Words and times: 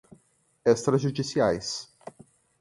extrajudiciais 0.71 1.93